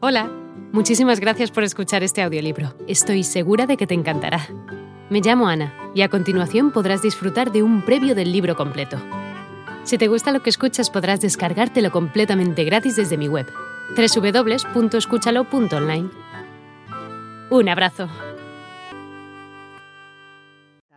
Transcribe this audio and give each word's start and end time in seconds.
Hola, 0.00 0.30
muchísimas 0.70 1.18
gracias 1.18 1.50
por 1.50 1.64
escuchar 1.64 2.04
este 2.04 2.22
audiolibro. 2.22 2.72
Estoy 2.86 3.24
segura 3.24 3.66
de 3.66 3.76
que 3.76 3.88
te 3.88 3.94
encantará. 3.94 4.46
Me 5.10 5.20
llamo 5.20 5.48
Ana 5.48 5.74
y 5.92 6.02
a 6.02 6.08
continuación 6.08 6.70
podrás 6.70 7.02
disfrutar 7.02 7.50
de 7.50 7.64
un 7.64 7.84
previo 7.84 8.14
del 8.14 8.30
libro 8.30 8.54
completo. 8.54 8.96
Si 9.82 9.98
te 9.98 10.06
gusta 10.06 10.30
lo 10.30 10.40
que 10.40 10.50
escuchas 10.50 10.88
podrás 10.88 11.20
descargártelo 11.20 11.90
completamente 11.90 12.62
gratis 12.62 12.94
desde 12.94 13.18
mi 13.18 13.26
web, 13.26 13.48
www.escúchalo.online. 13.96 16.10
Un 17.50 17.68
abrazo. 17.68 18.08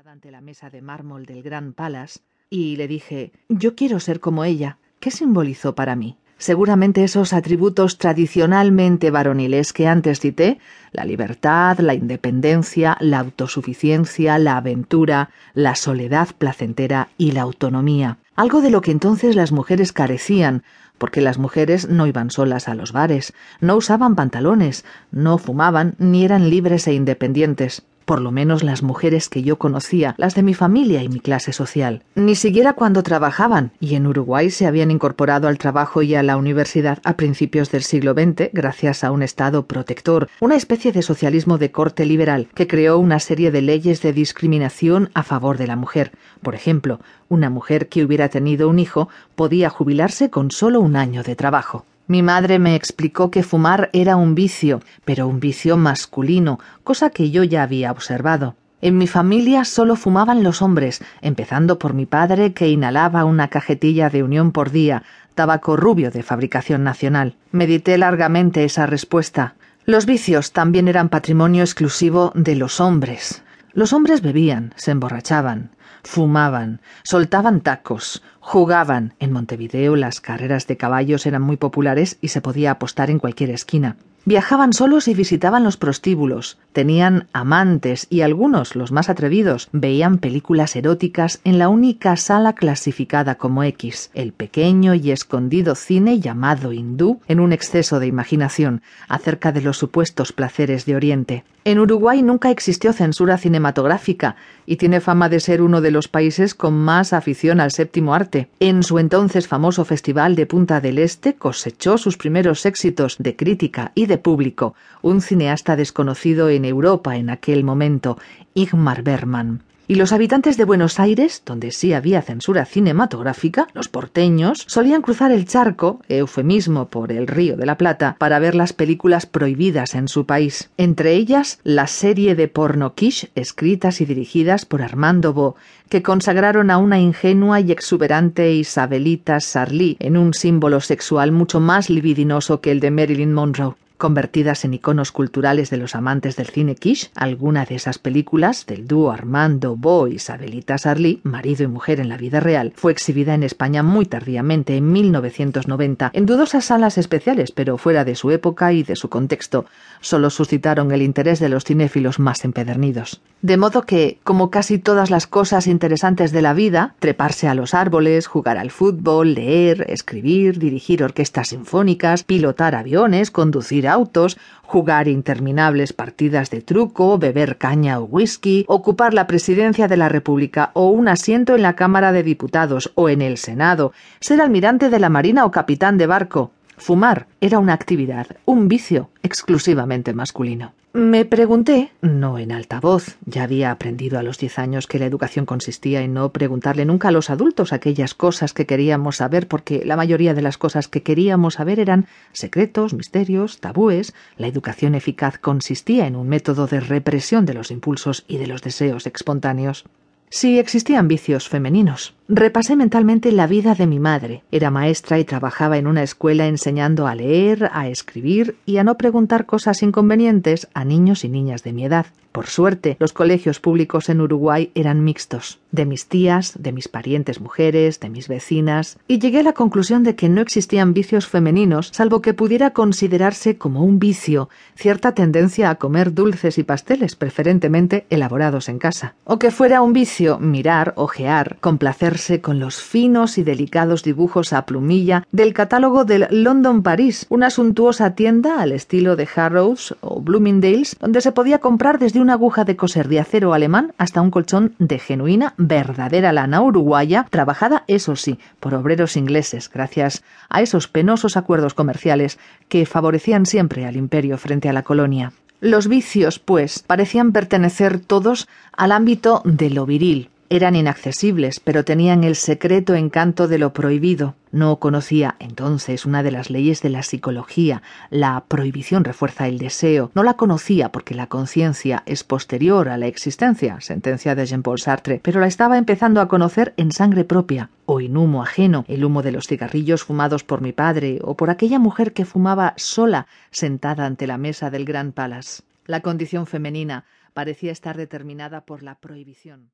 ante 0.06 0.30
la 0.30 0.42
mesa 0.42 0.70
de 0.70 0.84
mármol 0.84 1.26
del 1.26 1.42
Gran 1.42 1.74
Palace 1.74 2.20
y 2.52 2.76
le 2.76 2.88
dije, 2.88 3.32
yo 3.50 3.74
quiero 3.74 4.00
ser 4.00 4.20
como 4.20 4.44
ella. 4.44 4.78
¿Qué 5.00 5.10
simbolizó 5.10 5.74
para 5.74 5.96
mí? 5.96 6.20
Seguramente 6.42 7.04
esos 7.04 7.34
atributos 7.34 8.00
tradicionalmente 8.00 9.12
varoniles 9.12 9.74
que 9.74 9.88
antes 9.88 10.20
cité, 10.20 10.58
la 10.92 11.06
libertad, 11.06 11.78
la 11.78 11.94
independencia, 11.94 12.98
la 13.00 13.20
autosuficiencia, 13.20 14.40
la 14.40 14.58
aventura, 14.58 15.30
la 15.54 15.76
soledad 15.76 16.30
placentera 16.36 17.10
y 17.16 17.34
la 17.34 17.44
autonomía. 17.44 18.18
Algo 18.36 18.62
de 18.62 18.72
lo 18.72 18.82
que 18.82 18.90
entonces 18.90 19.36
las 19.36 19.52
mujeres 19.52 19.94
carecían, 19.94 20.64
porque 20.98 21.22
las 21.22 21.38
mujeres 21.38 21.88
no 21.88 22.08
iban 22.08 22.32
solas 22.32 22.68
a 22.68 22.74
los 22.74 22.92
bares, 22.92 23.34
no 23.60 23.76
usaban 23.76 24.16
pantalones, 24.16 24.84
no 25.12 25.38
fumaban 25.38 25.94
ni 26.00 26.26
eran 26.26 26.50
libres 26.50 26.88
e 26.88 26.94
independientes 26.94 27.84
por 28.12 28.20
lo 28.20 28.32
menos 28.32 28.62
las 28.62 28.84
mujeres 28.84 29.30
que 29.30 29.42
yo 29.42 29.58
conocía, 29.58 30.16
las 30.18 30.36
de 30.36 30.44
mi 30.44 30.54
familia 30.54 31.02
y 31.02 31.08
mi 31.08 31.22
clase 31.22 31.54
social. 31.54 32.04
Ni 32.14 32.36
siquiera 32.36 32.74
cuando 32.74 33.04
trabajaban, 33.04 33.72
y 33.80 33.96
en 33.96 34.06
Uruguay 34.06 34.52
se 34.52 34.68
habían 34.68 34.92
incorporado 34.92 35.48
al 35.48 35.58
trabajo 35.58 36.02
y 36.02 36.16
a 36.16 36.22
la 36.22 36.36
universidad 36.36 37.00
a 37.06 37.16
principios 37.16 37.72
del 37.72 37.84
siglo 37.84 38.12
XX 38.12 38.50
gracias 38.52 39.06
a 39.06 39.12
un 39.12 39.24
Estado 39.24 39.66
protector, 39.66 40.28
una 40.42 40.58
especie 40.58 40.92
de 40.92 41.04
socialismo 41.04 41.58
de 41.58 41.72
corte 41.72 42.06
liberal 42.06 42.50
que 42.54 42.68
creó 42.68 43.00
una 43.00 43.22
serie 43.22 43.50
de 43.50 43.62
leyes 43.62 44.02
de 44.02 44.12
discriminación 44.12 45.10
a 45.14 45.24
favor 45.24 45.58
de 45.58 45.68
la 45.68 45.78
mujer. 45.78 46.12
Por 46.42 46.54
ejemplo, 46.54 47.00
una 47.30 47.50
mujer 47.50 47.88
que 47.88 48.04
hubiera 48.04 48.28
tenido 48.28 48.68
un 48.68 48.80
hijo 48.80 49.08
podía 49.36 49.70
jubilarse 49.70 50.30
con 50.30 50.52
solo 50.52 50.82
un 50.82 50.98
año 50.98 51.24
de 51.24 51.38
trabajo. 51.38 51.86
Mi 52.12 52.24
madre 52.24 52.60
me 52.60 52.76
explicó 52.76 53.32
que 53.32 53.42
fumar 53.42 53.90
era 53.94 54.18
un 54.18 54.36
vicio, 54.36 54.82
pero 55.06 55.30
un 55.30 55.40
vicio 55.40 55.78
masculino, 55.78 56.60
cosa 56.84 57.10
que 57.10 57.32
yo 57.32 57.46
ya 57.46 57.64
había 57.64 57.90
observado. 57.90 58.58
En 58.82 58.98
mi 58.98 59.08
familia 59.08 59.64
solo 59.64 59.96
fumaban 59.96 60.44
los 60.44 60.62
hombres, 60.62 61.02
empezando 61.22 61.80
por 61.80 61.94
mi 61.94 62.06
padre 62.06 62.52
que 62.52 62.68
inhalaba 62.68 63.24
una 63.24 63.48
cajetilla 63.48 64.10
de 64.10 64.24
unión 64.24 64.52
por 64.52 64.72
día, 64.72 65.04
tabaco 65.36 65.78
rubio 65.78 66.12
de 66.12 66.22
fabricación 66.22 66.84
nacional. 66.84 67.36
Medité 67.54 67.98
largamente 67.98 68.66
esa 68.66 68.86
respuesta. 68.88 69.56
Los 69.86 70.06
vicios 70.06 70.52
también 70.52 70.90
eran 70.90 71.08
patrimonio 71.08 71.64
exclusivo 71.64 72.34
de 72.36 72.56
los 72.58 72.82
hombres. 72.82 73.42
Los 73.74 73.94
hombres 73.94 74.22
bebían, 74.22 74.74
se 74.76 74.92
emborrachaban, 74.92 75.72
fumaban, 76.04 76.82
soltaban 77.04 77.62
tacos, 77.62 78.22
jugaban. 78.40 79.14
En 79.20 79.32
Montevideo 79.32 79.96
las 79.96 80.20
carreras 80.20 80.68
de 80.68 80.76
caballos 80.78 81.26
eran 81.26 81.42
muy 81.42 81.58
populares 81.58 82.18
y 82.22 82.30
se 82.30 82.42
podía 82.42 82.72
apostar 82.72 83.10
en 83.10 83.20
cualquier 83.20 83.52
esquina. 83.52 83.96
Viajaban 84.24 84.72
solos 84.72 85.08
y 85.08 85.16
visitaban 85.16 85.64
los 85.64 85.78
prostíbulos, 85.78 86.60
tenían 86.74 87.28
amantes 87.34 88.06
y 88.08 88.22
algunos, 88.22 88.76
los 88.76 88.92
más 88.92 89.10
atrevidos, 89.10 89.68
veían 89.72 90.20
películas 90.20 90.76
eróticas 90.76 91.42
en 91.44 91.58
la 91.58 91.70
única 91.70 92.16
sala 92.18 92.54
clasificada 92.54 93.34
como 93.34 93.64
X, 93.64 94.12
el 94.14 94.32
pequeño 94.32 94.94
y 94.94 95.10
escondido 95.10 95.74
cine 95.74 96.20
llamado 96.20 96.72
hindú, 96.72 97.20
en 97.28 97.40
un 97.40 97.52
exceso 97.52 98.00
de 98.00 98.06
imaginación 98.06 98.84
acerca 99.08 99.52
de 99.52 99.62
los 99.62 99.78
supuestos 99.78 100.34
placeres 100.34 100.86
de 100.86 100.96
Oriente. 100.96 101.44
En 101.64 101.78
Uruguay 101.78 102.24
nunca 102.24 102.50
existió 102.50 102.92
censura 102.92 103.38
cinematográfica 103.38 104.36
y 104.66 104.78
tiene 104.78 105.00
fama 105.00 105.30
de 105.30 105.40
ser 105.40 105.62
uno 105.62 105.80
de 105.80 105.92
los 105.92 106.08
países 106.08 106.56
con 106.56 106.74
más 106.74 107.14
afición 107.14 107.60
al 107.60 107.70
séptimo 107.70 108.16
arte. 108.16 108.48
En 108.60 108.82
su 108.82 108.98
entonces 108.98 109.48
famoso 109.48 109.86
Festival 109.86 110.36
de 110.36 110.48
Punta 110.48 110.82
del 110.82 110.98
Este 110.98 111.36
cosechó 111.36 112.00
sus 112.00 112.18
primeros 112.18 112.66
éxitos 112.66 113.18
de 113.20 113.36
crítica 113.36 113.92
y 113.94 114.08
de 114.08 114.11
público, 114.18 114.76
un 115.02 115.22
cineasta 115.22 115.76
desconocido 115.76 116.50
en 116.50 116.66
Europa 116.66 117.18
en 117.18 117.30
aquel 117.30 117.64
momento, 117.64 118.18
Igmar 118.54 119.04
Berman. 119.04 119.64
Y 119.92 119.96
los 119.96 120.14
habitantes 120.14 120.56
de 120.56 120.64
Buenos 120.64 121.02
Aires, 121.02 121.44
donde 121.46 121.72
sí 121.72 121.92
había 121.92 122.22
censura 122.22 122.64
cinematográfica, 122.64 123.68
los 123.74 123.90
porteños, 123.90 124.64
solían 124.68 125.02
cruzar 125.02 125.34
el 125.34 125.46
charco, 125.46 126.00
eufemismo 126.08 126.88
por 126.88 127.12
el 127.12 127.28
Río 127.28 127.58
de 127.58 127.66
la 127.66 127.78
Plata, 127.78 128.16
para 128.18 128.40
ver 128.40 128.56
las 128.56 128.72
películas 128.72 129.26
prohibidas 129.26 129.94
en 129.94 130.08
su 130.08 130.26
país. 130.26 130.70
Entre 130.78 131.16
ellas, 131.16 131.60
la 131.66 131.88
serie 131.88 132.36
de 132.36 132.48
porno 132.48 132.96
quiche 132.96 133.32
escritas 133.36 134.00
y 134.00 134.06
dirigidas 134.06 134.64
por 134.64 134.82
Armando 134.82 135.34
Bo, 135.34 135.58
que 135.90 136.02
consagraron 136.02 136.72
a 136.72 136.78
una 136.78 136.98
ingenua 136.98 137.60
y 137.60 137.74
exuberante 137.74 138.54
Isabelita 138.54 139.42
Sarli 139.42 139.98
en 140.00 140.16
un 140.16 140.34
símbolo 140.34 140.80
sexual 140.80 141.34
mucho 141.34 141.60
más 141.60 141.90
libidinoso 141.90 142.62
que 142.62 142.72
el 142.72 142.80
de 142.80 142.92
Marilyn 142.92 143.34
Monroe 143.34 143.76
convertidas 144.02 144.66
en 144.66 144.74
iconos 144.74 145.12
culturales 145.12 145.70
de 145.70 145.78
los 145.78 145.94
amantes 145.94 146.36
del 146.36 146.48
cine 146.48 146.74
quiche, 146.74 147.12
alguna 147.14 147.66
de 147.66 147.76
esas 147.76 148.00
películas 148.00 148.66
del 148.66 148.88
dúo 148.88 149.12
Armando 149.12 149.76
Bo 149.76 150.08
y 150.08 150.16
Isabelita 150.16 150.80
Sarli, 150.80 151.22
marido 151.22 151.64
y 151.64 151.68
mujer 151.68 152.00
en 152.00 152.10
la 152.10 152.18
vida 152.18 152.40
real, 152.40 152.74
fue 152.76 152.92
exhibida 152.92 153.36
en 153.36 153.44
España 153.44 153.84
muy 153.84 154.08
tardíamente, 154.08 154.76
en 154.76 154.92
1990, 154.92 156.10
en 156.16 156.26
dudosas 156.26 156.66
salas 156.66 156.98
especiales, 156.98 157.52
pero 157.52 157.78
fuera 157.78 158.04
de 158.04 158.16
su 158.16 158.32
época 158.32 158.74
y 158.74 158.82
de 158.82 158.96
su 158.96 159.08
contexto, 159.08 159.66
solo 160.00 160.32
suscitaron 160.32 160.92
el 160.92 161.04
interés 161.04 161.40
de 161.40 161.50
los 161.50 161.64
cinéfilos 161.64 162.18
más 162.18 162.44
empedernidos. 162.44 163.22
De 163.44 163.58
modo 163.58 163.84
que, 163.84 164.20
como 164.24 164.50
casi 164.50 164.80
todas 164.80 165.12
las 165.12 165.28
cosas 165.28 165.68
interesantes 165.68 166.32
de 166.32 166.42
la 166.42 166.54
vida, 166.54 166.96
treparse 167.00 167.48
a 167.48 167.54
los 167.54 167.76
árboles, 167.76 168.26
jugar 168.26 168.58
al 168.58 168.72
fútbol, 168.72 169.36
leer, 169.36 169.86
escribir, 169.90 170.58
dirigir 170.58 171.04
orquestas 171.04 171.50
sinfónicas, 171.50 172.24
pilotar 172.24 172.74
aviones, 172.74 173.30
conducir 173.30 173.88
autos, 173.92 174.38
jugar 174.64 175.08
interminables 175.08 175.94
partidas 175.94 176.50
de 176.50 176.62
truco, 176.62 177.18
beber 177.18 177.58
caña 177.58 178.00
o 178.00 178.06
whisky, 178.06 178.66
ocupar 178.68 179.14
la 179.14 179.28
presidencia 179.28 179.88
de 179.88 179.98
la 179.98 180.10
República 180.10 180.72
o 180.74 180.90
un 180.90 181.08
asiento 181.08 181.56
en 181.56 181.62
la 181.62 181.76
Cámara 181.76 182.12
de 182.12 182.24
Diputados 182.24 182.92
o 182.96 183.10
en 183.10 183.22
el 183.22 183.38
Senado, 183.38 183.92
ser 184.20 184.42
almirante 184.42 184.90
de 184.90 185.00
la 185.00 185.10
Marina 185.10 185.46
o 185.46 185.52
capitán 185.52 185.98
de 185.98 186.08
barco, 186.08 186.52
Fumar 186.82 187.28
era 187.42 187.60
una 187.60 187.74
actividad, 187.74 188.26
un 188.44 188.68
vicio 188.68 189.12
exclusivamente 189.22 190.14
masculino. 190.14 190.74
Me 190.94 191.26
pregunté, 191.26 191.92
no 192.02 192.40
en 192.40 192.52
alta 192.52 192.80
voz, 192.80 193.18
ya 193.26 193.44
había 193.44 193.70
aprendido 193.70 194.18
a 194.18 194.24
los 194.24 194.40
diez 194.40 194.58
años 194.58 194.88
que 194.88 194.98
la 194.98 195.06
educación 195.06 195.46
consistía 195.46 196.02
en 196.02 196.16
no 196.16 196.32
preguntarle 196.34 196.84
nunca 196.86 197.10
a 197.10 197.12
los 197.12 197.30
adultos 197.30 197.72
aquellas 197.72 198.16
cosas 198.16 198.54
que 198.54 198.66
queríamos 198.66 199.18
saber, 199.18 199.48
porque 199.48 199.86
la 199.86 199.96
mayoría 199.96 200.34
de 200.34 200.42
las 200.42 200.58
cosas 200.58 200.88
que 200.88 201.04
queríamos 201.04 201.54
saber 201.54 201.80
eran 201.80 202.08
secretos, 202.34 202.96
misterios, 202.96 203.60
tabúes. 203.60 204.16
La 204.36 204.48
educación 204.48 204.96
eficaz 204.96 205.38
consistía 205.38 206.08
en 206.08 206.16
un 206.16 206.28
método 206.28 206.66
de 206.66 206.80
represión 206.80 207.46
de 207.46 207.54
los 207.54 207.70
impulsos 207.70 208.26
y 208.28 208.38
de 208.38 208.48
los 208.48 208.64
deseos 208.64 209.06
espontáneos. 209.06 209.86
Si 210.34 210.58
existían 210.60 211.10
vicios 211.10 211.48
femeninos. 211.48 212.16
Repasé 212.28 212.76
mentalmente 212.76 213.32
la 213.32 213.48
vida 213.48 213.76
de 213.76 213.88
mi 213.88 214.00
madre. 214.00 214.44
Era 214.52 214.72
maestra 214.72 215.20
y 215.20 215.26
trabajaba 215.26 215.78
en 215.78 215.88
una 215.88 216.04
escuela 216.04 216.48
enseñando 216.48 217.08
a 217.08 217.16
leer, 217.16 217.70
a 217.74 217.90
escribir 217.90 218.56
y 218.66 218.78
a 218.78 218.84
no 218.84 218.96
preguntar 218.96 219.46
cosas 219.46 219.84
inconvenientes 219.84 220.70
a 220.74 220.86
niños 220.86 221.26
y 221.26 221.30
niñas 221.30 221.64
de 221.64 221.74
mi 221.74 221.84
edad. 221.84 222.06
Por 222.32 222.48
suerte, 222.48 222.96
los 222.98 223.12
colegios 223.12 223.60
públicos 223.60 224.08
en 224.08 224.22
Uruguay 224.22 224.72
eran 224.74 225.04
mixtos, 225.04 225.60
de 225.74 225.86
mis 225.86 226.06
tías, 226.06 226.54
de 226.58 226.72
mis 226.72 226.88
parientes 226.88 227.42
mujeres, 227.42 228.00
de 228.00 228.10
mis 228.10 228.30
vecinas, 228.30 228.98
y 229.06 229.20
llegué 229.20 229.40
a 229.40 229.44
la 229.44 229.52
conclusión 229.52 230.04
de 230.04 230.16
que 230.16 230.30
no 230.30 230.40
existían 230.40 230.94
vicios 230.94 231.28
femeninos, 231.28 231.90
salvo 231.92 232.22
que 232.22 232.34
pudiera 232.34 232.70
considerarse 232.70 233.58
como 233.58 233.84
un 233.84 234.00
vicio 234.00 234.48
cierta 234.76 235.14
tendencia 235.14 235.70
a 235.70 235.76
comer 235.76 236.14
dulces 236.14 236.58
y 236.58 236.64
pasteles, 236.64 237.18
preferentemente 237.18 238.06
elaborados 238.10 238.70
en 238.70 238.80
casa, 238.80 239.16
o 239.26 239.38
que 239.38 239.52
fuera 239.52 239.82
un 239.82 239.92
vicio 239.92 240.40
mirar, 240.40 240.94
ojear, 240.96 241.58
complacerse 241.60 242.21
con 242.42 242.60
los 242.60 242.82
finos 242.82 243.40
y 243.40 243.44
delicados 243.44 244.04
dibujos 244.04 244.54
a 244.54 244.66
plumilla 244.66 245.26
del 245.32 245.54
catálogo 245.54 246.06
del 246.06 246.28
London 246.30 246.84
Paris, 246.84 247.26
una 247.30 247.50
suntuosa 247.50 248.14
tienda 248.14 248.62
al 248.62 248.72
estilo 248.72 249.16
de 249.16 249.28
Harrods 249.36 249.96
o 250.02 250.22
Bloomingdale's, 250.22 250.96
donde 251.00 251.22
se 251.22 251.32
podía 251.32 251.58
comprar 251.58 251.98
desde 251.98 252.22
una 252.22 252.34
aguja 252.34 252.64
de 252.64 252.76
coser 252.76 253.08
de 253.08 253.20
acero 253.20 253.54
alemán 253.56 253.94
hasta 253.98 254.22
un 254.22 254.30
colchón 254.30 254.76
de 254.78 255.00
genuina, 255.00 255.56
verdadera 255.58 256.32
lana 256.32 256.62
uruguaya, 256.62 257.26
trabajada, 257.30 257.84
eso 257.88 258.16
sí, 258.16 258.38
por 258.60 258.76
obreros 258.76 259.18
ingleses, 259.18 259.70
gracias 259.74 260.24
a 260.50 260.62
esos 260.62 260.88
penosos 260.88 261.38
acuerdos 261.38 261.74
comerciales 261.74 262.38
que 262.70 262.86
favorecían 262.86 263.48
siempre 263.48 263.88
al 263.88 263.98
imperio 263.98 264.38
frente 264.38 264.70
a 264.70 264.74
la 264.74 264.84
colonia. 264.84 265.34
Los 265.60 265.88
vicios, 265.88 266.40
pues, 266.40 266.84
parecían 266.86 267.32
pertenecer 267.32 268.00
todos 268.00 268.48
al 268.76 268.92
ámbito 268.92 269.42
de 269.44 269.70
lo 269.70 269.86
viril, 269.86 270.30
Eran 270.54 270.76
inaccesibles, 270.76 271.62
pero 271.62 271.86
tenían 271.86 272.26
el 272.26 272.36
secreto 272.36 272.94
encanto 272.94 273.48
de 273.48 273.58
lo 273.58 273.72
prohibido. 273.72 274.36
No 274.52 274.80
conocía 274.80 275.38
entonces 275.40 276.06
una 276.06 276.24
de 276.24 276.32
las 276.32 276.50
leyes 276.50 276.82
de 276.82 276.90
la 276.90 277.04
psicología. 277.04 277.82
La 278.10 278.44
prohibición 278.50 279.06
refuerza 279.06 279.48
el 279.48 279.60
deseo. 279.60 280.12
No 280.14 280.24
la 280.24 280.34
conocía 280.34 280.92
porque 280.92 281.16
la 281.16 281.28
conciencia 281.28 282.04
es 282.06 282.26
posterior 282.26 282.90
a 282.90 282.98
la 282.98 283.08
existencia, 283.08 283.80
sentencia 283.80 284.36
de 284.36 284.46
Jean-Paul 284.46 284.78
Sartre, 284.78 285.22
pero 285.24 285.40
la 285.40 285.48
estaba 285.48 285.78
empezando 285.78 286.20
a 286.20 286.28
conocer 286.28 286.74
en 286.76 286.92
sangre 286.92 287.24
propia, 287.24 287.70
o 287.86 288.02
en 288.02 288.18
humo 288.18 288.44
ajeno, 288.44 288.84
el 288.90 289.06
humo 289.06 289.22
de 289.22 289.32
los 289.32 289.48
cigarrillos 289.48 290.04
fumados 290.04 290.44
por 290.44 290.60
mi 290.60 290.74
padre, 290.74 291.20
o 291.24 291.38
por 291.38 291.50
aquella 291.50 291.80
mujer 291.80 292.12
que 292.12 292.26
fumaba 292.26 292.74
sola, 292.76 293.26
sentada 293.52 294.06
ante 294.06 294.28
la 294.28 294.38
mesa 294.38 294.70
del 294.70 294.84
Gran 294.84 295.14
Palace. 295.14 295.64
La 295.86 296.02
condición 296.02 296.46
femenina 296.46 297.06
parecía 297.34 297.72
estar 297.72 297.96
determinada 297.96 298.66
por 298.66 298.84
la 298.84 298.96
prohibición. 298.96 299.72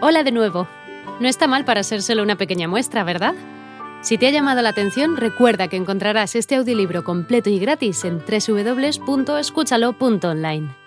Hola 0.00 0.22
de 0.22 0.32
nuevo. 0.32 0.68
No 1.20 1.28
está 1.28 1.46
mal 1.48 1.64
para 1.64 1.82
ser 1.82 2.02
solo 2.02 2.22
una 2.22 2.36
pequeña 2.36 2.68
muestra, 2.68 3.02
¿verdad? 3.02 3.34
Si 4.00 4.16
te 4.16 4.28
ha 4.28 4.30
llamado 4.30 4.62
la 4.62 4.68
atención, 4.68 5.16
recuerda 5.16 5.66
que 5.66 5.76
encontrarás 5.76 6.36
este 6.36 6.54
audiolibro 6.54 7.02
completo 7.02 7.50
y 7.50 7.58
gratis 7.58 8.04
en 8.04 8.20
www.escúchalo.online. 8.20 10.77